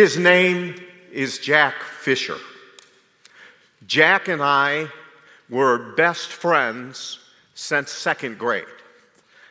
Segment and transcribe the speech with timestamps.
[0.00, 0.76] His name
[1.12, 2.38] is Jack Fisher.
[3.86, 4.88] Jack and I
[5.50, 7.18] were best friends
[7.54, 8.64] since second grade.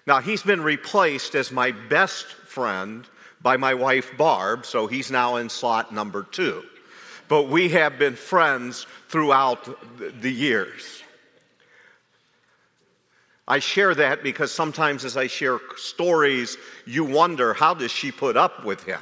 [0.08, 3.06] Now, he's been replaced as my best friend
[3.44, 6.64] by my wife Barb, so he's now in slot number two.
[7.28, 9.70] But we have been friends throughout
[10.20, 11.04] the years.
[13.48, 16.58] I share that because sometimes as I share stories,
[16.88, 19.02] you wonder, how does she put up with him?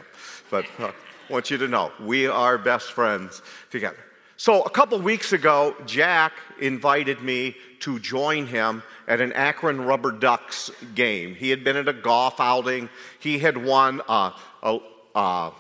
[0.50, 0.91] But uh,
[1.30, 3.97] Want you to know, we are best friends together.
[4.38, 10.11] So a couple weeks ago, Jack invited me to join him at an Akron Rubber
[10.11, 11.36] Ducks game.
[11.36, 12.87] He had been at a golf outing.
[13.20, 14.32] He had won uh,
[14.64, 14.79] a,
[15.15, 15.51] a,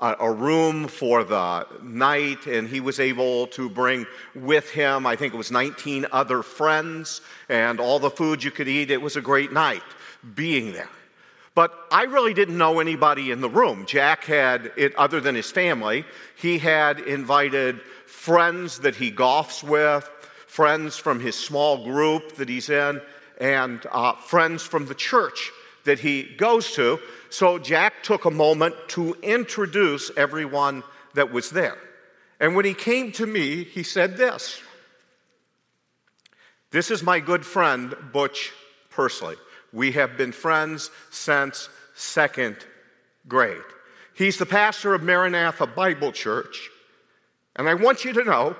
[0.00, 5.14] a, a, room for the night, and he was able to bring with him, I
[5.14, 8.90] think it was 19 other friends, and all the food you could eat.
[8.90, 9.82] It was a great night
[10.34, 10.88] being there.
[11.54, 13.84] But I really didn't know anybody in the room.
[13.86, 16.04] Jack had, it, other than his family,
[16.36, 20.08] he had invited friends that he golfs with,
[20.46, 23.00] friends from his small group that he's in,
[23.38, 25.50] and uh, friends from the church
[25.84, 26.98] that he goes to.
[27.28, 30.82] So Jack took a moment to introduce everyone
[31.14, 31.76] that was there.
[32.40, 34.60] And when he came to me, he said this
[36.70, 38.52] This is my good friend, Butch
[38.90, 39.36] Pursley.
[39.72, 42.56] We have been friends since second
[43.26, 43.62] grade.
[44.14, 46.70] He's the pastor of Maranatha Bible Church.
[47.56, 48.56] And I want you to know,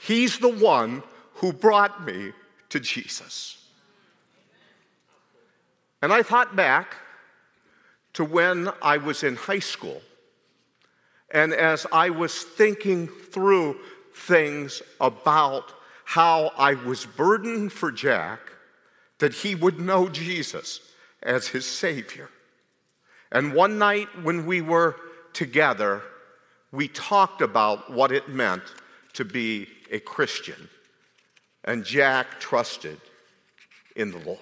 [0.00, 1.02] he's the one
[1.34, 2.32] who brought me
[2.70, 3.64] to Jesus.
[6.02, 6.96] And I thought back
[8.14, 10.02] to when I was in high school.
[11.30, 13.78] And as I was thinking through
[14.14, 15.72] things about
[16.04, 18.40] how I was burdened for Jack,
[19.20, 20.80] that he would know Jesus
[21.22, 22.28] as his Savior.
[23.30, 24.96] And one night when we were
[25.32, 26.02] together,
[26.72, 28.62] we talked about what it meant
[29.12, 30.68] to be a Christian.
[31.64, 33.00] And Jack trusted
[33.94, 34.38] in the Lord.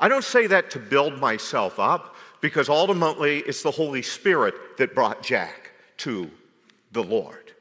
[0.00, 4.94] I don't say that to build myself up because ultimately it's the Holy Spirit that
[4.94, 6.30] brought Jack to
[6.92, 7.52] the Lord.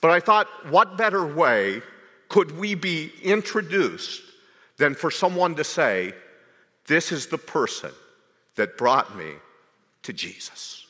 [0.00, 1.82] But I thought, what better way
[2.28, 4.22] could we be introduced
[4.78, 6.12] than for someone to say,
[6.86, 7.90] This is the person
[8.56, 9.32] that brought me
[10.02, 10.86] to Jesus?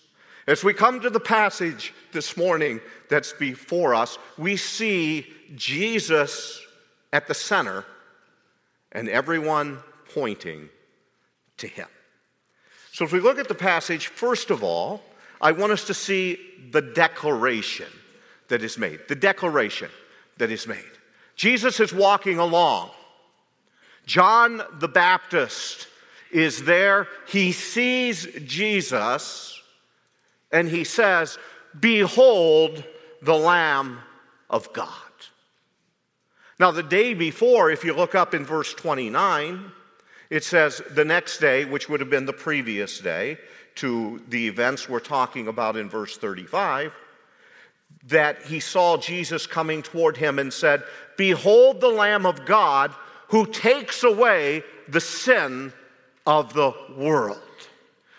[0.46, 6.60] As we come to the passage this morning that's before us, we see Jesus
[7.12, 7.84] at the center
[8.90, 9.78] and everyone
[10.12, 10.68] pointing
[11.58, 11.86] to him.
[12.92, 15.02] So, if we look at the passage, first of all,
[15.40, 16.38] I want us to see
[16.70, 17.88] the declaration
[18.48, 19.00] that is made.
[19.08, 19.88] The declaration
[20.38, 20.84] that is made.
[21.36, 22.90] Jesus is walking along.
[24.12, 25.88] John the Baptist
[26.30, 27.08] is there.
[27.26, 29.58] He sees Jesus
[30.52, 31.38] and he says,
[31.80, 32.84] Behold
[33.22, 34.00] the Lamb
[34.50, 34.90] of God.
[36.60, 39.72] Now, the day before, if you look up in verse 29,
[40.28, 43.38] it says the next day, which would have been the previous day
[43.76, 46.92] to the events we're talking about in verse 35,
[48.08, 50.82] that he saw Jesus coming toward him and said,
[51.16, 52.94] Behold the Lamb of God
[53.32, 55.72] who takes away the sin
[56.26, 57.40] of the world.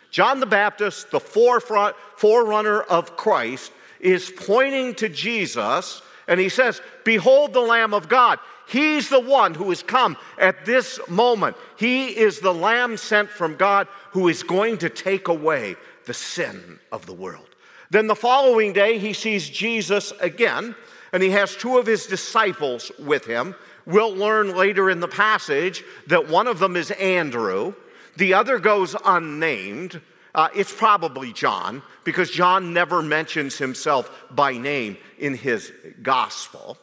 [0.09, 6.81] John the Baptist, the forefront, forerunner of Christ, is pointing to Jesus and he says,
[7.03, 8.39] Behold the Lamb of God.
[8.67, 11.57] He's the one who has come at this moment.
[11.77, 15.75] He is the Lamb sent from God who is going to take away
[16.05, 17.49] the sin of the world.
[17.91, 20.75] Then the following day, he sees Jesus again,
[21.11, 23.53] and he has two of his disciples with him.
[23.85, 27.73] We'll learn later in the passage that one of them is Andrew,
[28.17, 30.01] the other goes unnamed.
[30.35, 35.71] Uh, it's probably John, because John never mentions himself by name in his
[36.01, 36.77] gospel.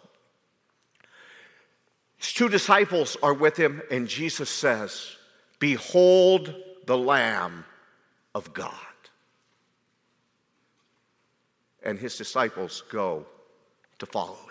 [2.19, 5.17] His two disciples are with him, and Jesus says,
[5.59, 6.55] Behold
[6.87, 7.65] the Lamb
[8.35, 8.75] of God.
[11.83, 13.27] And his disciples go
[13.99, 14.50] to follow him.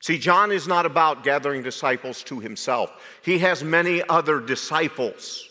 [0.00, 5.48] See, John is not about gathering disciples to himself, he has many other disciples.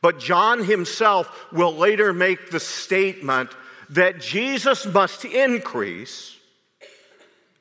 [0.00, 3.50] But John himself will later make the statement
[3.90, 6.36] that Jesus must increase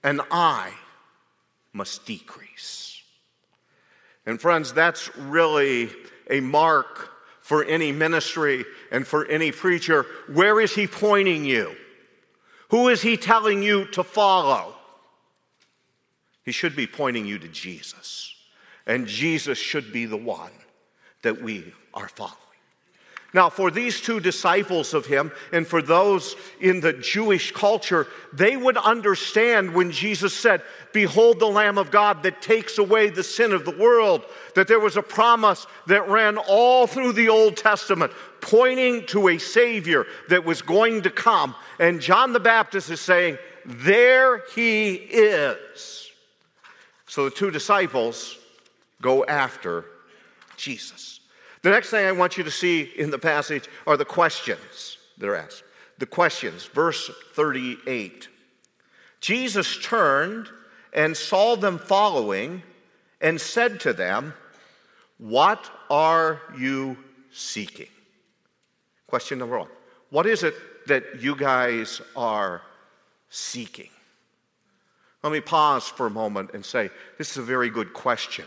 [0.03, 0.73] and I
[1.71, 3.01] must decrease.
[4.25, 5.89] And friends, that's really
[6.29, 7.09] a mark
[7.39, 10.05] for any ministry and for any preacher.
[10.27, 11.73] Where is he pointing you?
[12.69, 14.75] Who is he telling you to follow?
[16.43, 18.35] He should be pointing you to Jesus.
[18.85, 20.51] And Jesus should be the one
[21.21, 22.37] that we are following.
[23.35, 28.55] Now, for these two disciples of him, and for those in the Jewish culture, they
[28.55, 30.61] would understand when Jesus said,
[30.91, 34.23] Behold the Lamb of God that takes away the sin of the world,
[34.53, 39.39] that there was a promise that ran all through the Old Testament, pointing to a
[39.39, 41.55] Savior that was going to come.
[41.79, 46.11] And John the Baptist is saying, There he is.
[47.13, 48.39] So the two disciples
[48.99, 49.85] go after
[50.57, 51.19] Jesus.
[51.61, 55.29] The next thing I want you to see in the passage are the questions that
[55.29, 55.63] are asked.
[55.99, 58.29] The questions, verse 38.
[59.21, 60.47] Jesus turned
[60.91, 62.63] and saw them following
[63.21, 64.33] and said to them,
[65.19, 66.97] What are you
[67.31, 67.89] seeking?
[69.05, 69.69] Question number one
[70.09, 70.55] What is it
[70.87, 72.63] that you guys are
[73.29, 73.92] seeking?
[75.23, 78.45] Let me pause for a moment and say, This is a very good question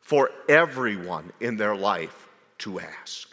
[0.00, 2.28] for everyone in their life
[2.58, 3.28] to ask.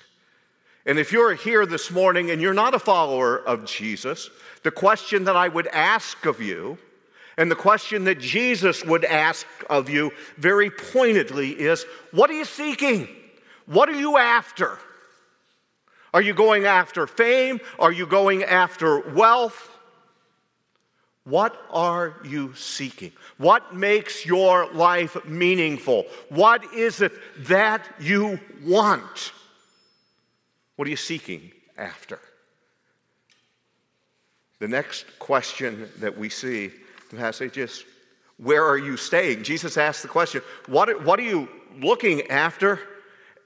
[0.85, 4.29] And if you're here this morning and you're not a follower of Jesus,
[4.63, 6.77] the question that I would ask of you,
[7.37, 12.45] and the question that Jesus would ask of you very pointedly is what are you
[12.45, 13.09] seeking?
[13.65, 14.77] What are you after?
[16.13, 17.59] Are you going after fame?
[17.77, 19.74] Are you going after wealth?
[21.25, 23.11] What are you seeking?
[23.37, 26.05] What makes your life meaningful?
[26.29, 27.13] What is it
[27.47, 29.33] that you want?
[30.75, 32.19] What are you seeking after?
[34.59, 36.71] The next question that we see in
[37.09, 37.83] the passage is
[38.37, 39.43] Where are you staying?
[39.43, 41.49] Jesus asked the question, What, what are you
[41.79, 42.79] looking after?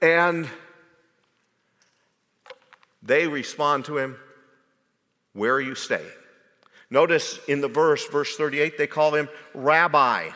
[0.02, 0.46] And
[3.02, 4.18] they respond to him,
[5.32, 6.19] Where are you staying?
[6.90, 10.30] Notice in the verse, verse 38, they call him rabbi.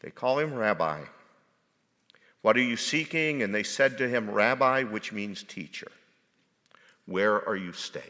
[0.00, 1.00] They call him rabbi.
[2.42, 3.42] What are you seeking?
[3.42, 5.90] And they said to him, Rabbi, which means teacher.
[7.06, 8.04] Where are you staying?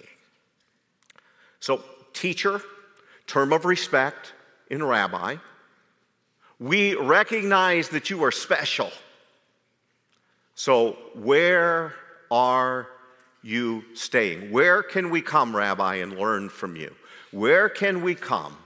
[1.60, 2.60] So, teacher,
[3.26, 4.34] term of respect
[4.70, 5.36] in rabbi.
[6.60, 8.90] We recognize that you are special.
[10.54, 11.94] So, where
[12.30, 12.88] are
[13.42, 14.50] you staying?
[14.50, 16.94] Where can we come, Rabbi, and learn from you?
[17.30, 18.56] Where can we come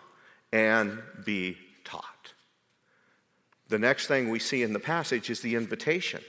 [0.53, 2.33] and be taught?
[3.69, 6.21] The next thing we see in the passage is the invitation.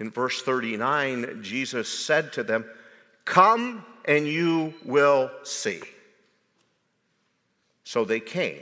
[0.00, 2.64] In verse 39, Jesus said to them,
[3.24, 5.80] Come and you will see.
[7.84, 8.60] So they came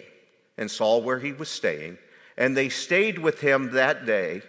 [0.56, 1.98] and saw where he was staying,
[2.36, 4.42] and they stayed with him that day,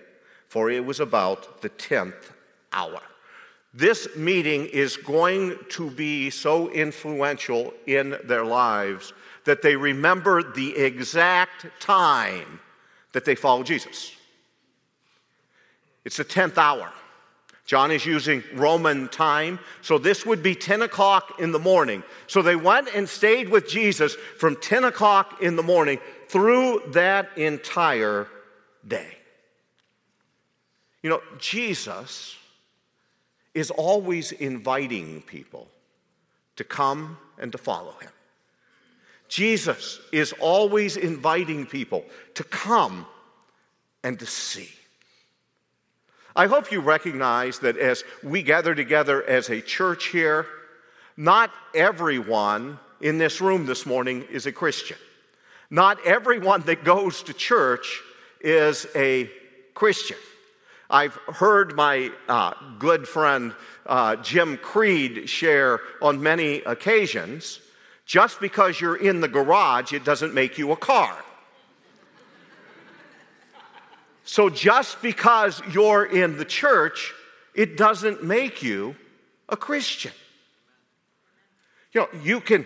[0.47, 2.33] for it was about the tenth
[2.71, 3.01] hour.
[3.77, 9.13] This meeting is going to be so influential in their lives
[9.45, 12.59] that they remember the exact time
[13.11, 14.13] that they follow Jesus.
[16.03, 16.91] It's the 10th hour.
[17.67, 22.01] John is using Roman time, so this would be 10 o'clock in the morning.
[22.25, 27.37] So they went and stayed with Jesus from 10 o'clock in the morning through that
[27.37, 28.27] entire
[28.87, 29.19] day.
[31.03, 32.35] You know, Jesus
[33.57, 35.67] is always inviting people
[36.57, 38.11] to come and to follow him.
[39.29, 42.05] Jesus is always inviting people
[42.35, 43.07] to come
[44.03, 44.69] and to see.
[46.35, 50.45] I hope you recognize that as we gather together as a church here,
[51.17, 54.97] not everyone in this room this morning is a Christian.
[55.71, 58.03] Not everyone that goes to church
[58.39, 59.31] is a
[59.73, 60.17] Christian.
[60.89, 63.53] I've heard my uh, good friend
[63.85, 67.59] uh, Jim Creed share on many occasions
[68.05, 71.15] just because you're in the garage, it doesn't make you a car.
[74.23, 77.13] So just because you're in the church,
[77.53, 78.95] it doesn't make you
[79.49, 80.13] a Christian.
[81.91, 82.65] You know, you can,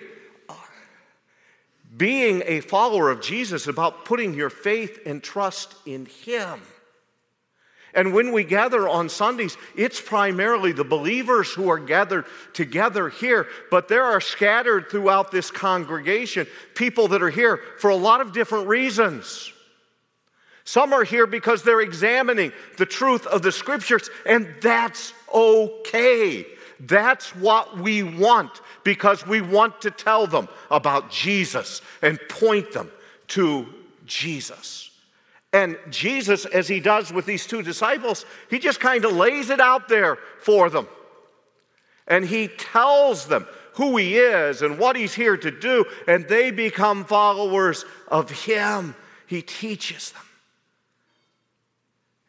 [1.96, 6.62] being a follower of Jesus about putting your faith and trust in Him.
[7.94, 13.48] And when we gather on Sundays, it's primarily the believers who are gathered together here,
[13.70, 18.32] but there are scattered throughout this congregation people that are here for a lot of
[18.32, 19.52] different reasons.
[20.64, 26.46] Some are here because they're examining the truth of the scriptures, and that's okay.
[26.80, 32.90] That's what we want because we want to tell them about Jesus and point them
[33.30, 33.68] to
[34.06, 34.91] Jesus.
[35.54, 39.60] And Jesus, as he does with these two disciples, he just kind of lays it
[39.60, 40.88] out there for them.
[42.08, 46.52] And he tells them who he is and what he's here to do, and they
[46.52, 48.96] become followers of him.
[49.28, 50.24] He teaches them.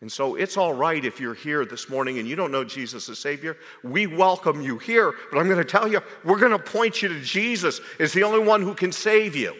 [0.00, 3.08] And so it's all right if you're here this morning and you don't know Jesus
[3.08, 3.56] as Savior.
[3.84, 7.08] We welcome you here, but I'm going to tell you, we're going to point you
[7.08, 9.54] to Jesus as the only one who can save you.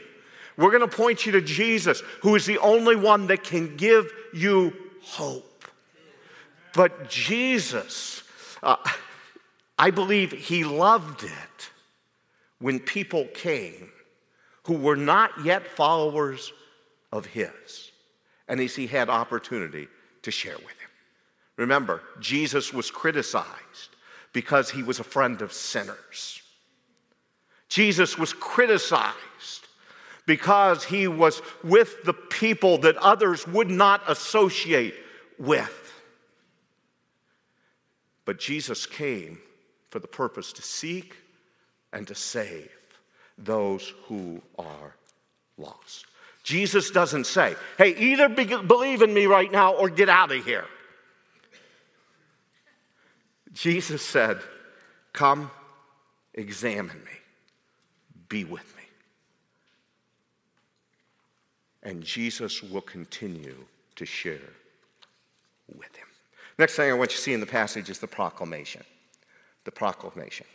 [0.56, 4.12] We're going to point you to Jesus, who is the only one that can give
[4.34, 5.64] you hope.
[6.74, 8.22] But Jesus,
[8.62, 8.76] uh,
[9.78, 11.70] I believe he loved it
[12.58, 13.90] when people came
[14.64, 16.52] who were not yet followers
[17.10, 17.90] of his.
[18.48, 19.88] And as he had opportunity
[20.22, 20.90] to share with him.
[21.56, 23.96] Remember, Jesus was criticized
[24.32, 26.42] because he was a friend of sinners.
[27.68, 29.61] Jesus was criticized
[30.26, 34.94] because he was with the people that others would not associate
[35.38, 35.78] with.
[38.24, 39.40] But Jesus came
[39.90, 41.16] for the purpose to seek
[41.92, 42.70] and to save
[43.36, 44.94] those who are
[45.58, 46.06] lost.
[46.42, 50.44] Jesus doesn't say, hey, either be- believe in me right now or get out of
[50.44, 50.66] here.
[53.52, 54.40] Jesus said,
[55.12, 55.50] come
[56.34, 57.12] examine me,
[58.28, 58.81] be with me.
[61.82, 63.64] And Jesus will continue
[63.96, 64.38] to share
[65.74, 66.06] with him.
[66.58, 68.84] Next thing I want you to see in the passage is the proclamation.
[69.64, 70.46] The proclamation.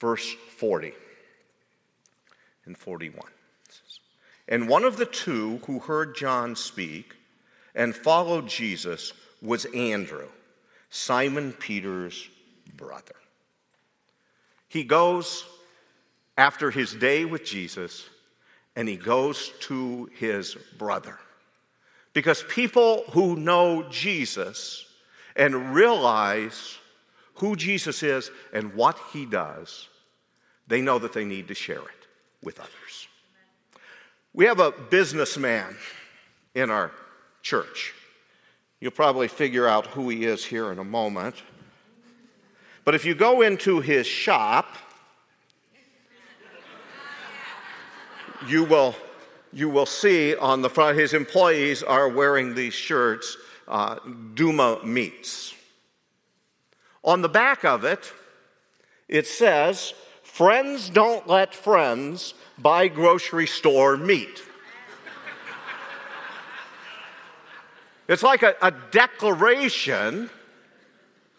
[0.00, 0.92] Verse 40
[2.66, 3.22] and 41.
[4.48, 7.14] And one of the two who heard John speak
[7.74, 10.28] and followed Jesus was Andrew,
[10.90, 12.28] Simon Peter's
[12.76, 13.14] brother.
[14.68, 15.44] He goes
[16.36, 18.08] after his day with Jesus
[18.76, 21.18] and he goes to his brother.
[22.12, 24.86] Because people who know Jesus
[25.36, 26.78] and realize
[27.34, 29.88] who Jesus is and what he does,
[30.66, 32.06] they know that they need to share it
[32.42, 33.08] with others.
[34.32, 35.76] We have a businessman
[36.54, 36.90] in our
[37.42, 37.92] church.
[38.80, 41.36] You'll probably figure out who he is here in a moment.
[42.84, 44.76] But if you go into his shop,
[48.46, 48.94] you will,
[49.52, 53.36] you will see on the front his employees are wearing these shirts,
[53.68, 53.98] uh,
[54.34, 55.54] Duma Meats.
[57.02, 58.12] On the back of it,
[59.08, 64.42] it says, Friends don't let friends buy grocery store meat.
[68.08, 70.28] It's like a, a, declaration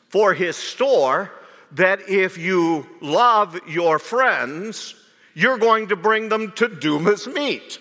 [0.10, 1.32] for his store
[1.74, 4.96] that if you love your friends,
[5.36, 7.78] you're going to bring them to Duma's meat.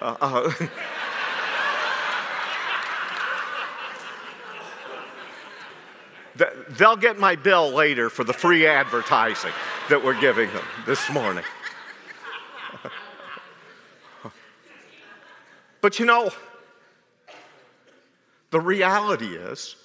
[0.00, 0.52] Uh, uh,
[6.68, 9.52] They'll get my bill later for the free advertising
[9.88, 11.44] that we're giving them this morning.
[15.80, 16.30] but you know,
[18.50, 19.76] the reality is,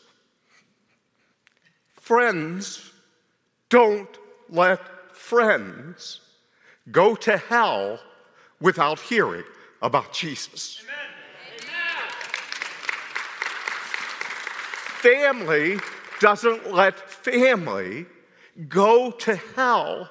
[1.94, 2.92] friends
[3.70, 4.10] don't
[4.50, 6.22] let friends
[6.92, 8.00] go to hell
[8.60, 9.44] without hearing
[9.82, 10.84] about Jesus.
[10.84, 10.96] Amen.
[15.00, 15.80] Family
[16.20, 18.06] doesn't let family
[18.68, 20.10] go to hell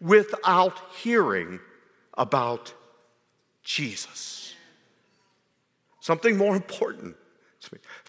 [0.00, 1.60] without hearing
[2.16, 2.72] about
[3.62, 4.54] Jesus.
[6.00, 7.16] Something more important.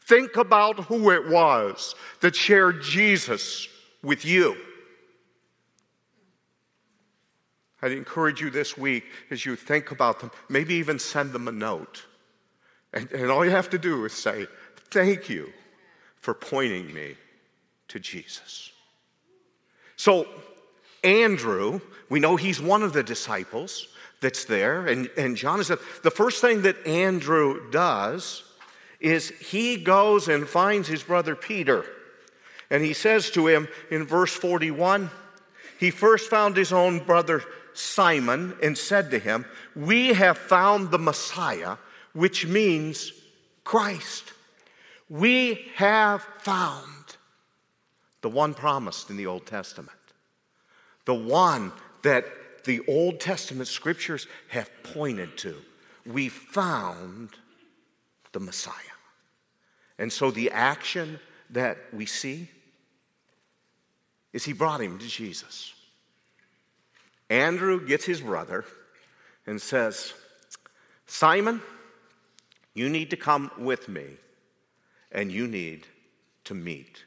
[0.07, 3.67] Think about who it was that shared Jesus
[4.03, 4.55] with you.
[7.85, 11.51] I'd encourage you this week as you think about them, maybe even send them a
[11.51, 12.03] note.
[12.91, 14.47] And, and all you have to do is say,
[14.89, 15.51] Thank you
[16.17, 17.15] for pointing me
[17.89, 18.71] to Jesus.
[19.97, 20.27] So,
[21.03, 23.87] Andrew, we know he's one of the disciples
[24.19, 25.77] that's there, and, and John is there.
[26.01, 28.43] The first thing that Andrew does
[28.99, 31.85] is he goes and finds his brother Peter.
[32.71, 35.11] And he says to him in verse 41
[35.77, 37.43] he first found his own brother
[37.75, 41.77] Simon and said to him, We have found the Messiah,
[42.13, 43.11] which means
[43.63, 44.33] Christ.
[45.09, 47.17] We have found
[48.21, 49.91] the one promised in the Old Testament,
[51.05, 52.25] the one that
[52.63, 55.55] the Old Testament scriptures have pointed to.
[56.05, 57.29] We found
[58.31, 58.73] the Messiah.
[59.99, 61.19] And so the action
[61.51, 62.49] that we see
[64.33, 65.74] is he brought him to Jesus.
[67.29, 68.65] Andrew gets his brother
[69.45, 70.13] and says,
[71.05, 71.61] Simon,
[72.73, 74.05] you need to come with me
[75.11, 75.87] and you need
[76.45, 77.05] to meet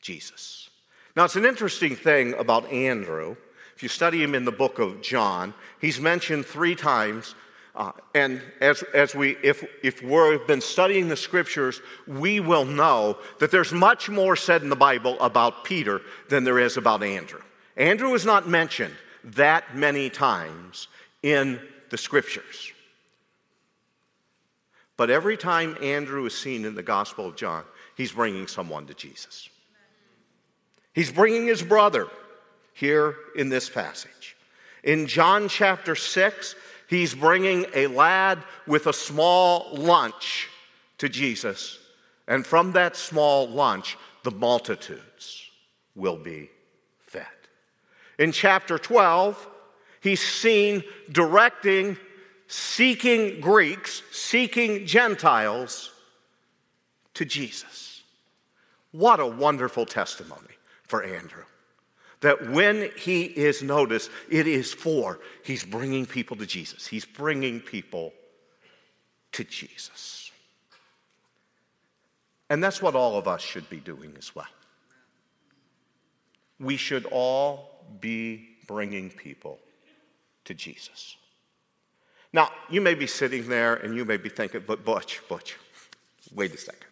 [0.00, 0.70] Jesus.
[1.14, 3.36] Now, it's an interesting thing about Andrew.
[3.76, 7.34] If you study him in the book of John, he's mentioned three times
[7.74, 13.16] Uh, and as, as we, if, if we've been studying the scriptures, we will know
[13.38, 17.40] that there's much more said in the Bible about Peter than there is about Andrew.
[17.76, 20.88] Andrew is not mentioned that many times
[21.22, 21.60] in
[21.90, 22.72] the scriptures.
[24.96, 27.64] But every time Andrew is seen in the Gospel of John,
[27.96, 29.48] he's bringing someone to Jesus.
[30.92, 32.08] He's bringing his brother
[32.74, 34.36] here in this passage.
[34.84, 36.54] In John chapter 6,
[36.88, 40.48] he's bringing a lad with a small lunch
[40.98, 41.78] to Jesus.
[42.28, 45.50] And from that small lunch, the multitudes
[45.94, 46.50] will be.
[48.18, 49.48] In chapter 12,
[50.00, 51.96] he's seen directing,
[52.46, 55.92] seeking Greeks, seeking Gentiles
[57.14, 58.02] to Jesus.
[58.92, 60.54] What a wonderful testimony
[60.84, 61.44] for Andrew.
[62.20, 66.86] That when he is noticed, it is for he's bringing people to Jesus.
[66.86, 68.12] He's bringing people
[69.32, 70.30] to Jesus.
[72.48, 74.46] And that's what all of us should be doing as well.
[76.60, 79.58] We should all be bringing people
[80.44, 81.16] to Jesus.
[82.32, 85.56] Now, you may be sitting there and you may be thinking, but Butch, Butch,
[86.34, 86.86] wait a second.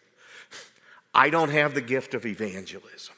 [1.13, 3.15] I don't have the gift of evangelism.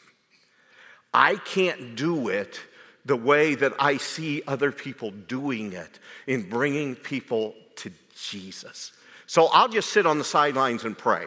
[1.13, 2.60] I can't do it
[3.06, 8.94] the way that I see other people doing it in bringing people to Jesus.
[9.28, 11.25] So I'll just sit on the sidelines and pray.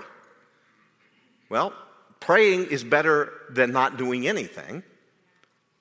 [1.48, 1.72] Well,
[2.20, 4.82] praying is better than not doing anything.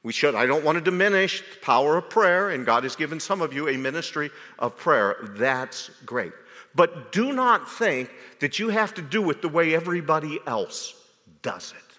[0.05, 3.19] We should, I don't want to diminish the power of prayer, and God has given
[3.19, 5.15] some of you a ministry of prayer.
[5.31, 6.31] That's great.
[6.75, 10.93] But do not think that you have to do it the way everybody else
[11.41, 11.97] does it.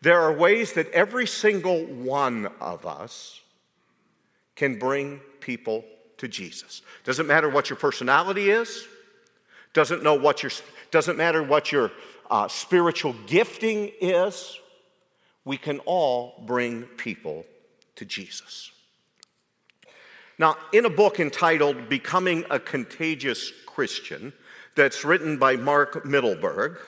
[0.00, 3.38] There are ways that every single one of us
[4.56, 5.84] can bring people
[6.16, 6.80] to Jesus.
[7.04, 8.88] Doesn't matter what your personality is,
[9.74, 10.52] doesn't, know what your,
[10.90, 11.92] doesn't matter what your
[12.30, 14.58] uh, spiritual gifting is,
[15.44, 17.44] we can all bring people
[17.96, 18.70] to Jesus.
[20.38, 24.32] Now, in a book entitled Becoming a Contagious Christian,
[24.74, 26.78] that's written by Mark Mittelberg,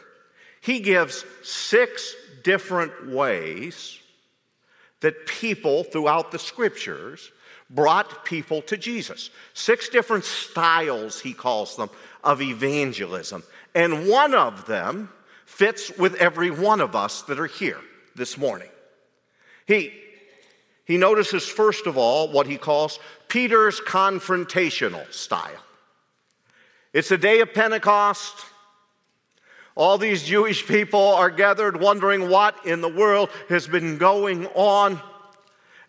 [0.60, 3.98] he gives six different ways
[5.00, 7.30] that people throughout the scriptures
[7.68, 9.30] brought people to Jesus.
[9.52, 11.90] Six different styles, he calls them,
[12.22, 13.42] of evangelism.
[13.74, 15.10] And one of them
[15.44, 17.80] fits with every one of us that are here
[18.14, 18.68] this morning.
[19.66, 19.92] He,
[20.84, 22.98] he notices, first of all, what he calls
[23.28, 25.50] Peter's confrontational style.
[26.92, 28.46] It's the day of Pentecost.
[29.74, 35.00] All these Jewish people are gathered wondering what in the world has been going on.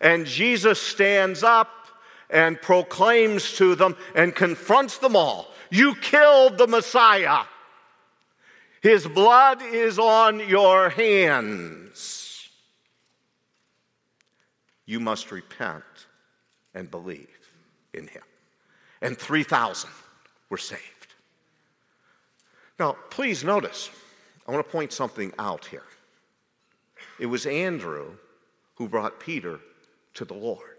[0.00, 1.70] And Jesus stands up
[2.28, 7.44] and proclaims to them and confronts them all You killed the Messiah.
[8.86, 12.48] His blood is on your hands.
[14.84, 15.82] You must repent
[16.72, 17.50] and believe
[17.92, 18.22] in him.
[19.02, 19.90] And 3,000
[20.50, 20.82] were saved.
[22.78, 23.90] Now, please notice,
[24.46, 25.82] I want to point something out here.
[27.18, 28.12] It was Andrew
[28.76, 29.58] who brought Peter
[30.14, 30.75] to the Lord.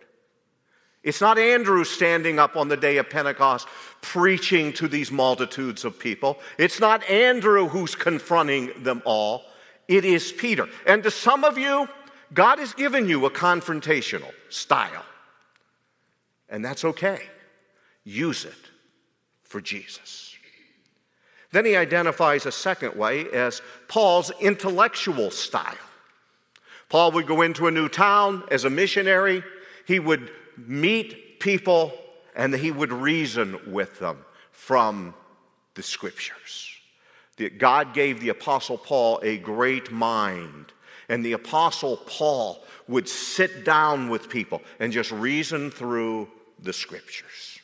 [1.04, 3.68] It's not Andrew standing up on the day of Pentecost
[4.02, 6.40] preaching to these multitudes of people.
[6.58, 9.44] It's not Andrew who's confronting them all.
[9.88, 10.68] It is Peter.
[10.86, 11.88] And to some of you,
[12.34, 15.06] God has given you a confrontational style.
[16.50, 17.20] And that's okay.
[18.04, 18.54] Use it
[19.44, 20.36] for Jesus.
[21.52, 25.76] Then he identifies a second way as Paul's intellectual style.
[26.90, 29.44] Paul would go into a new town as a missionary,
[29.86, 31.94] he would meet people,
[32.36, 35.14] and he would reason with them from
[35.76, 36.72] the scriptures.
[37.58, 40.74] God gave the Apostle Paul a great mind,
[41.08, 46.28] and the Apostle Paul would sit down with people and just reason through
[46.60, 47.60] the scriptures.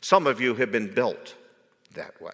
[0.00, 1.34] Some of you have been built
[1.94, 2.32] that way.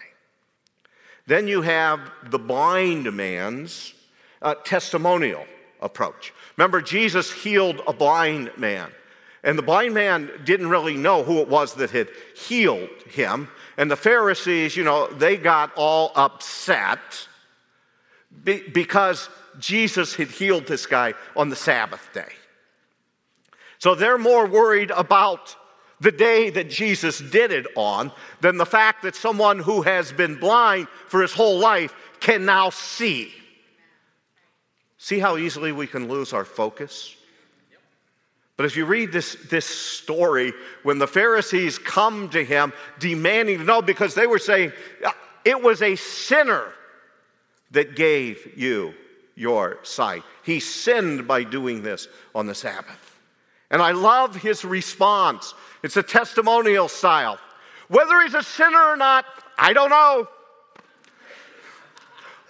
[1.26, 3.94] Then you have the blind man's
[4.42, 5.46] uh, testimonial
[5.80, 6.34] approach.
[6.56, 8.90] Remember, Jesus healed a blind man.
[9.44, 13.48] And the blind man didn't really know who it was that had healed him.
[13.76, 17.00] And the Pharisees, you know, they got all upset
[18.44, 19.28] because
[19.58, 22.32] Jesus had healed this guy on the Sabbath day.
[23.78, 25.56] So they're more worried about
[26.00, 30.36] the day that Jesus did it on than the fact that someone who has been
[30.36, 33.32] blind for his whole life can now see.
[34.98, 37.16] See how easily we can lose our focus?
[38.56, 43.64] But if you read this, this story, when the Pharisees come to him demanding to
[43.64, 44.72] know, because they were saying,
[45.04, 45.12] uh,
[45.44, 46.72] it was a sinner
[47.70, 48.94] that gave you
[49.34, 50.22] your sight.
[50.44, 53.20] He sinned by doing this on the Sabbath.
[53.70, 55.54] And I love his response.
[55.82, 57.38] It's a testimonial style.
[57.88, 59.24] Whether he's a sinner or not,
[59.56, 60.28] I don't know.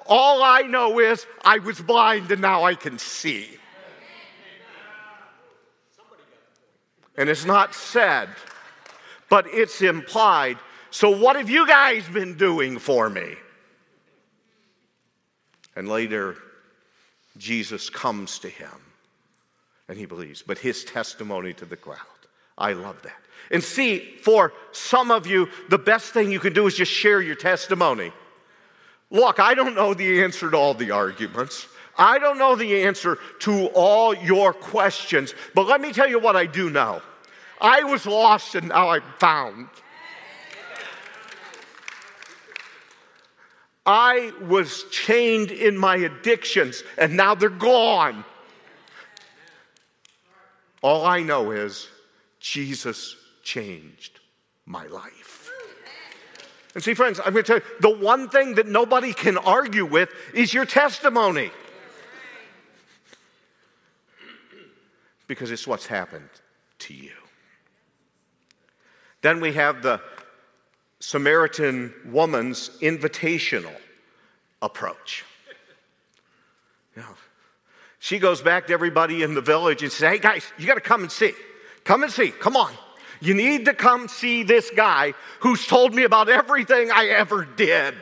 [0.07, 3.49] All I know is I was blind and now I can see.
[7.16, 8.29] And it's not said,
[9.29, 10.59] but it's implied.
[10.90, 13.35] So, what have you guys been doing for me?
[15.75, 16.37] And later,
[17.38, 18.68] Jesus comes to him
[19.88, 21.98] and he believes, but his testimony to the crowd.
[22.59, 23.16] I love that.
[23.51, 27.20] And see, for some of you, the best thing you can do is just share
[27.20, 28.12] your testimony.
[29.11, 31.66] Look, I don't know the answer to all the arguments.
[31.97, 36.37] I don't know the answer to all your questions, but let me tell you what
[36.37, 37.03] I do know.
[37.61, 39.69] I was lost and now I'm found.
[43.85, 48.25] I was chained in my addictions and now they're gone.
[50.83, 51.89] All I know is
[52.41, 54.21] Jesus changed
[54.67, 55.51] my life.
[56.75, 59.85] And see, friends, I'm going to tell you the one thing that nobody can argue
[59.85, 61.51] with is your testimony.
[65.33, 66.29] Because it's what's happened
[66.81, 67.12] to you.
[69.23, 70.01] Then we have the
[71.01, 73.75] Samaritan woman's invitational
[74.61, 75.25] approach.
[76.95, 77.09] You know,
[77.99, 80.81] she goes back to everybody in the village and says, Hey guys, you got to
[80.81, 81.33] come and see.
[81.85, 82.31] Come and see.
[82.31, 82.73] Come on.
[83.21, 87.95] You need to come see this guy who's told me about everything I ever did.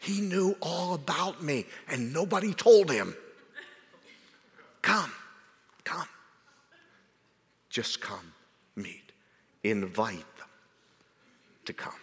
[0.00, 3.14] He knew all about me and nobody told him.
[4.82, 5.12] Come,
[5.84, 6.08] come.
[7.72, 8.34] Just come,
[8.76, 9.12] meet,
[9.64, 10.46] invite them
[11.64, 11.94] to come.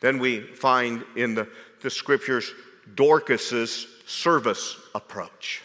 [0.00, 1.48] Then we find in the,
[1.82, 2.52] the scriptures
[2.94, 5.62] Dorcas's service approach.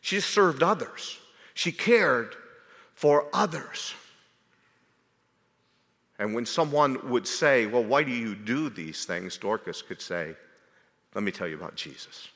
[0.00, 1.16] She served others.
[1.54, 2.34] She cared
[2.94, 3.94] for others.
[6.18, 9.36] And when someone would say, Well, why do you do these things?
[9.36, 10.34] Dorcas could say,
[11.14, 12.28] Let me tell you about Jesus.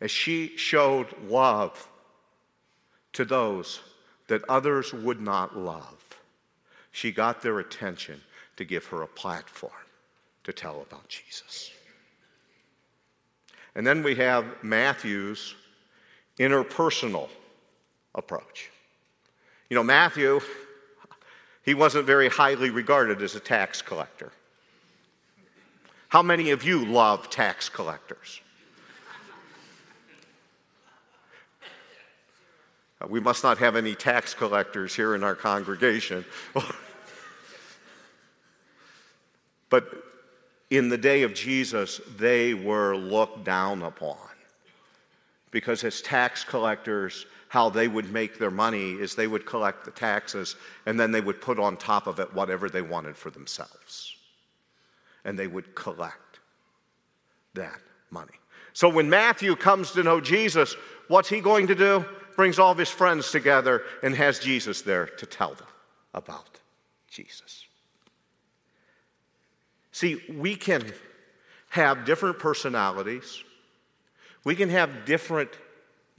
[0.00, 1.88] As she showed love
[3.14, 3.80] to those
[4.28, 6.04] that others would not love,
[6.92, 8.20] she got their attention
[8.56, 9.72] to give her a platform
[10.44, 11.70] to tell about Jesus.
[13.74, 15.54] And then we have Matthew's
[16.38, 17.28] interpersonal
[18.14, 18.70] approach.
[19.68, 20.40] You know, Matthew,
[21.62, 24.32] he wasn't very highly regarded as a tax collector.
[26.08, 28.40] How many of you love tax collectors?
[33.00, 36.24] Uh, we must not have any tax collectors here in our congregation.
[39.70, 39.86] but
[40.70, 44.16] in the day of Jesus, they were looked down upon.
[45.50, 49.90] Because as tax collectors, how they would make their money is they would collect the
[49.90, 54.14] taxes and then they would put on top of it whatever they wanted for themselves.
[55.24, 56.40] And they would collect
[57.54, 57.80] that
[58.10, 58.34] money.
[58.72, 60.76] So when Matthew comes to know Jesus,
[61.08, 62.04] what's he going to do?
[62.36, 65.66] Brings all of his friends together and has Jesus there to tell them
[66.14, 66.60] about
[67.08, 67.64] Jesus.
[69.92, 70.92] See, we can
[71.70, 73.42] have different personalities,
[74.44, 75.50] we can have different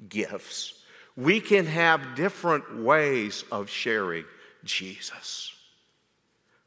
[0.09, 0.73] gifts,
[1.15, 4.25] we can have different ways of sharing
[4.63, 5.53] Jesus,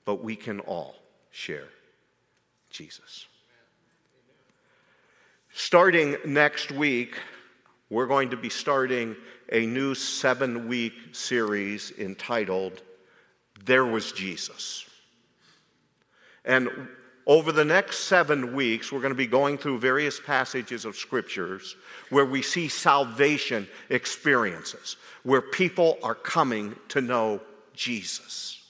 [0.05, 0.95] but we can all
[1.31, 1.69] share
[2.71, 3.27] Jesus.
[5.53, 7.17] Starting next week,
[7.91, 9.17] we're going to be starting
[9.51, 12.83] a new seven week series entitled
[13.65, 14.87] There Was Jesus.
[16.45, 16.69] And
[17.27, 21.77] over the next seven weeks, we're going to be going through various passages of scriptures
[22.09, 27.41] where we see salvation experiences, where people are coming to know
[27.75, 28.63] Jesus.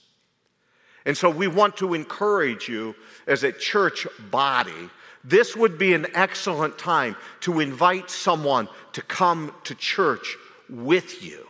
[1.05, 4.89] And so we want to encourage you as a church body
[5.23, 10.37] this would be an excellent time to invite someone to come to church
[10.71, 11.45] with you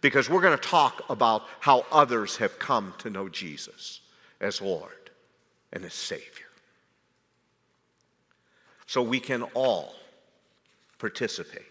[0.00, 4.00] because we're going to talk about how others have come to know Jesus
[4.40, 5.10] as Lord
[5.72, 6.46] and as Savior.
[8.86, 9.94] So we can all
[10.98, 11.62] participate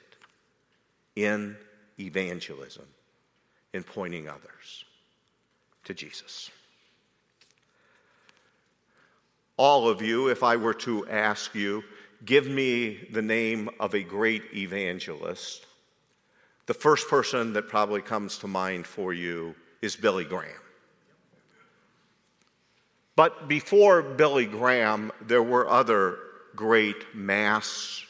[1.16, 1.56] in
[2.00, 2.86] evangelism,
[3.74, 4.84] in pointing others
[5.86, 6.50] to Jesus
[9.58, 11.84] all of you, if I were to ask you,
[12.26, 15.66] give me the name of a great evangelist,
[16.66, 20.52] the first person that probably comes to mind for you is Billy Graham.
[23.16, 26.18] But before Billy Graham, there were other
[26.56, 28.04] great mass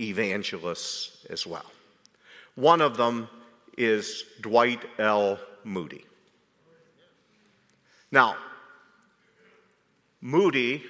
[0.00, 1.70] evangelists as well.
[2.54, 3.28] One of them
[3.76, 5.38] is Dwight L.
[5.64, 6.04] Moody.
[8.12, 8.36] Now,
[10.20, 10.84] Moody,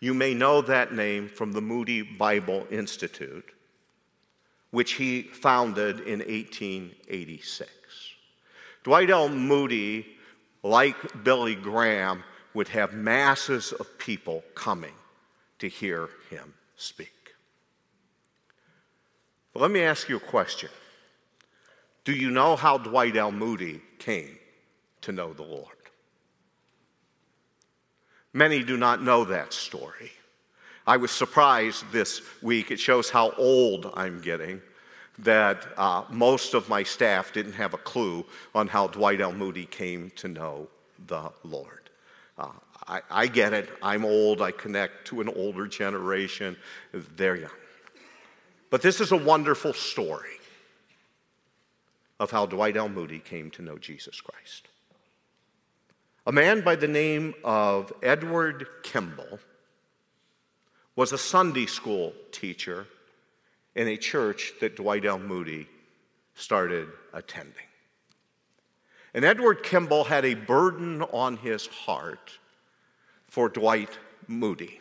[0.00, 3.50] you may know that name from the Moody Bible Institute,
[4.70, 7.70] which he founded in 1886.
[8.84, 9.28] Dwight L.
[9.28, 10.06] Moody,
[10.62, 12.22] like Billy Graham,
[12.54, 14.94] would have masses of people coming
[15.58, 17.34] to hear him speak.
[19.52, 20.70] But let me ask you a question.
[22.04, 23.32] Do you know how Dwight L.
[23.32, 24.38] Moody came
[25.02, 25.66] to know the Lord?
[28.32, 30.12] Many do not know that story.
[30.88, 32.70] I was surprised this week.
[32.70, 34.62] It shows how old I'm getting
[35.18, 38.24] that uh, most of my staff didn't have a clue
[38.54, 39.32] on how Dwight L.
[39.34, 40.66] Moody came to know
[41.06, 41.90] the Lord.
[42.38, 42.52] Uh,
[42.86, 43.68] I, I get it.
[43.82, 44.40] I'm old.
[44.40, 46.56] I connect to an older generation.
[47.16, 47.50] They're young.
[48.70, 50.38] But this is a wonderful story
[52.18, 52.88] of how Dwight L.
[52.88, 54.68] Moody came to know Jesus Christ.
[56.26, 59.38] A man by the name of Edward Kimball
[60.98, 62.84] was a Sunday school teacher
[63.76, 65.20] in a church that Dwight L.
[65.20, 65.68] Moody
[66.34, 67.68] started attending.
[69.14, 72.40] And Edward Kimball had a burden on his heart
[73.28, 74.80] for Dwight Moody.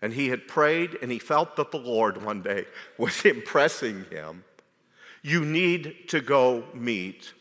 [0.00, 2.64] And he had prayed and he felt that the Lord one day
[2.96, 4.44] was impressing him.
[5.20, 7.34] You need to go meet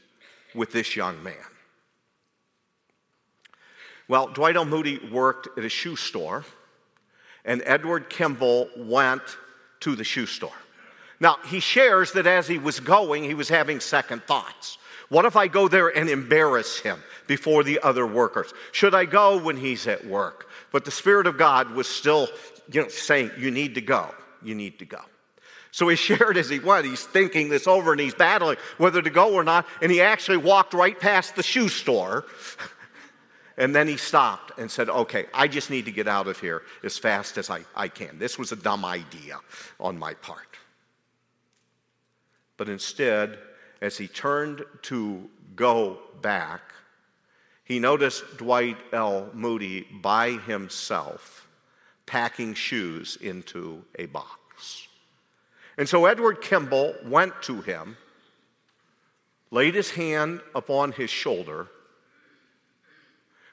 [0.54, 1.36] with this young man.
[4.10, 4.66] Well, Dwight L.
[4.66, 6.44] Moody worked at a shoe store,
[7.46, 9.22] and Edward Kimball went
[9.82, 10.52] to the shoe store.
[11.20, 14.80] Now, he shares that as he was going, he was having second thoughts.
[15.10, 18.52] What if I go there and embarrass him before the other workers?
[18.72, 20.50] Should I go when he's at work?
[20.72, 22.30] But the Spirit of God was still
[22.72, 24.14] you know, saying, You need to go.
[24.42, 25.02] You need to go.
[25.72, 26.86] So he shared as he went.
[26.86, 29.68] He's thinking this over and he's battling whether to go or not.
[29.84, 32.26] And he actually walked right past the shoe store.
[33.60, 36.64] And then he stopped and said, Okay, I just need to get out of here
[36.82, 38.18] as fast as I, I can.
[38.18, 39.38] This was a dumb idea
[39.80, 40.58] on my part.
[42.56, 43.38] But instead,
[43.82, 46.62] as he turned to go back,
[47.66, 49.30] he noticed Dwight L.
[49.34, 51.48] Moody by himself
[52.06, 54.88] packing shoes into a box.
[55.78, 57.98] And so Edward Kimball went to him,
[59.52, 61.68] laid his hand upon his shoulder,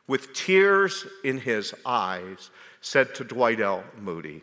[0.06, 3.84] with tears in his eyes, said to Dwight L.
[3.98, 4.42] Moody,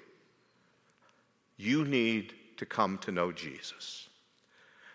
[1.57, 4.09] You need to come to know Jesus.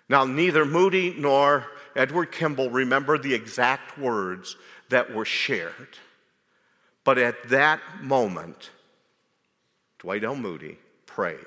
[0.08, 4.56] Now, neither Moody nor Edward Kimball remember the exact words
[4.88, 5.98] that were shared.
[7.04, 8.70] But at that moment,
[9.98, 10.36] Dwight L.
[10.36, 11.38] Moody prayed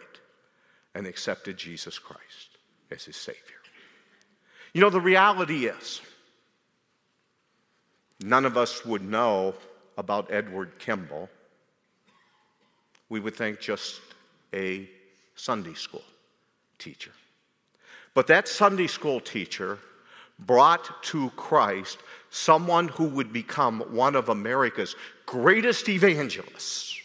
[0.94, 2.58] and accepted Jesus Christ
[2.92, 3.40] as his Savior.
[4.74, 6.02] You know, the reality is,
[8.24, 9.56] none of us would know
[9.98, 11.30] about Edward Kimball.
[13.10, 14.02] We would think just
[14.54, 14.90] a
[15.36, 16.04] Sunday school
[16.80, 17.12] teacher.
[18.14, 19.80] But that Sunday school teacher
[20.40, 27.00] brought to Christ someone who would become one of America's greatest evangelists.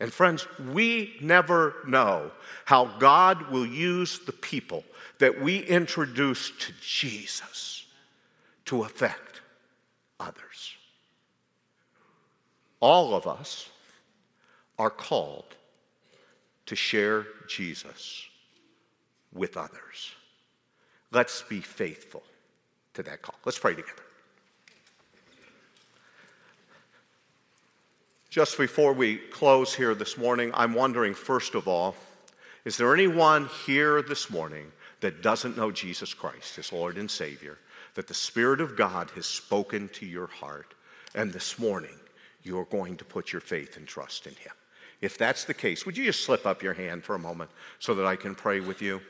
[0.00, 2.30] And friends, we never know
[2.64, 4.82] how God will use the people
[5.18, 7.86] that we introduce to Jesus
[8.64, 9.29] to affect
[10.20, 10.76] others.
[12.78, 13.68] All of us
[14.78, 15.56] are called
[16.66, 18.26] to share Jesus
[19.32, 20.14] with others.
[21.10, 22.22] Let's be faithful
[22.94, 23.34] to that call.
[23.44, 24.02] Let's pray together.
[28.30, 31.96] Just before we close here this morning, I'm wondering, first of all,
[32.64, 37.58] is there anyone here this morning that doesn't know Jesus Christ as Lord and Savior,
[38.00, 40.72] that the Spirit of God has spoken to your heart,
[41.14, 42.00] and this morning
[42.42, 44.52] you're going to put your faith and trust in Him?
[45.02, 47.94] If that's the case, would you just slip up your hand for a moment so
[47.94, 49.02] that I can pray with you?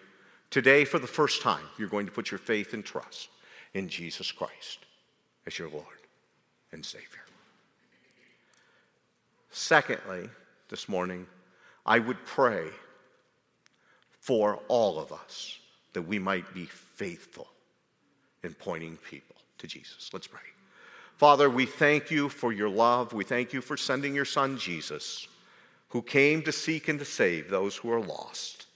[0.50, 3.28] Today, for the first time, you're going to put your faith and trust
[3.74, 4.80] in Jesus Christ
[5.46, 5.84] as your Lord
[6.72, 7.06] and Savior.
[9.52, 10.28] Secondly,
[10.68, 11.28] this morning,
[11.86, 12.66] I would pray
[14.18, 15.60] for all of us
[15.92, 17.46] that we might be faithful
[18.42, 20.10] in pointing people to Jesus.
[20.12, 20.40] Let's pray.
[21.16, 23.12] Father, we thank you for your love.
[23.12, 25.28] We thank you for sending your son Jesus,
[25.88, 28.66] who came to seek and to save those who are lost.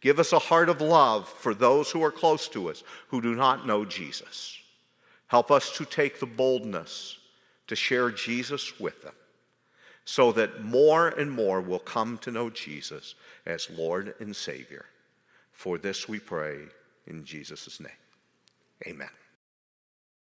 [0.00, 3.34] Give us a heart of love for those who are close to us who do
[3.34, 4.58] not know Jesus.
[5.28, 7.18] Help us to take the boldness
[7.68, 9.14] to share Jesus with them
[10.04, 13.14] so that more and more will come to know Jesus
[13.46, 14.84] as Lord and Savior.
[15.52, 16.58] For this we pray
[17.06, 17.90] in Jesus' name.
[18.86, 19.21] Amen.